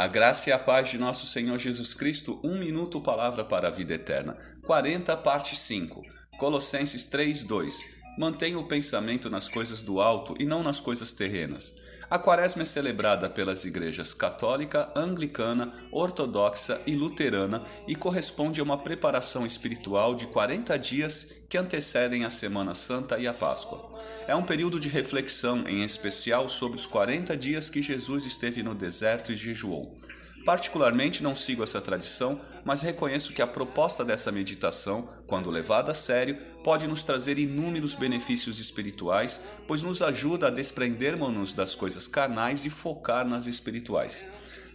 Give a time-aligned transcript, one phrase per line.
[0.00, 3.70] A graça e a paz de nosso Senhor Jesus Cristo, um minuto palavra para a
[3.70, 4.34] vida eterna.
[4.64, 6.00] 40, parte 5.
[6.38, 7.99] Colossenses 3, 2.
[8.18, 11.74] Mantenha o pensamento nas coisas do alto e não nas coisas terrenas.
[12.10, 18.76] A quaresma é celebrada pelas igrejas católica, anglicana, ortodoxa e luterana e corresponde a uma
[18.76, 23.96] preparação espiritual de 40 dias que antecedem a Semana Santa e a Páscoa.
[24.26, 28.74] É um período de reflexão, em especial sobre os 40 dias que Jesus esteve no
[28.74, 29.96] deserto e jejuou.
[30.44, 35.94] Particularmente não sigo essa tradição, mas reconheço que a proposta dessa meditação, quando levada a
[35.94, 42.64] sério, pode nos trazer inúmeros benefícios espirituais, pois nos ajuda a desprendermos-nos das coisas carnais
[42.64, 44.24] e focar nas espirituais.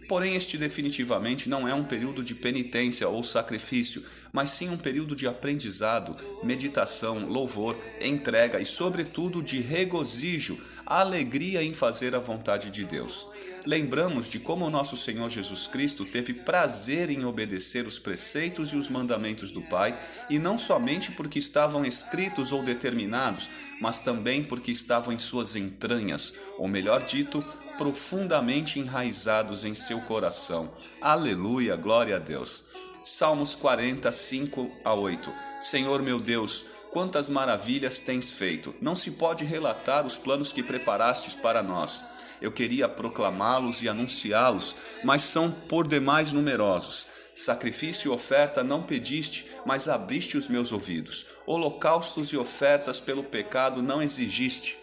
[0.08, 4.04] Porém, este definitivamente não é um período de penitência ou sacrifício,
[4.36, 11.72] mas sim um período de aprendizado, meditação, louvor, entrega e, sobretudo, de regozijo, alegria em
[11.72, 13.26] fazer a vontade de Deus.
[13.64, 18.90] Lembramos de como nosso Senhor Jesus Cristo teve prazer em obedecer os preceitos e os
[18.90, 23.48] mandamentos do Pai, e não somente porque estavam escritos ou determinados,
[23.80, 27.42] mas também porque estavam em suas entranhas, ou melhor dito,
[27.78, 30.70] profundamente enraizados em seu coração.
[31.00, 32.64] Aleluia, glória a Deus.
[33.08, 35.32] Salmos 40, 5 a 8.
[35.60, 38.74] Senhor meu Deus, quantas maravilhas tens feito!
[38.80, 42.04] Não se pode relatar os planos que preparastes para nós.
[42.42, 47.06] Eu queria proclamá-los e anunciá-los, mas são por demais numerosos.
[47.16, 51.26] Sacrifício e oferta não pediste, mas abriste os meus ouvidos.
[51.46, 54.76] Holocaustos e ofertas pelo pecado não exigiste.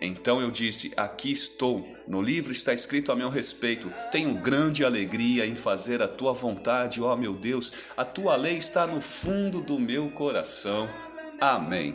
[0.00, 1.86] Então eu disse: Aqui estou.
[2.06, 3.92] No livro está escrito a meu respeito.
[4.12, 7.72] Tenho grande alegria em fazer a tua vontade, ó meu Deus.
[7.96, 10.88] A tua lei está no fundo do meu coração.
[11.40, 11.94] Amém.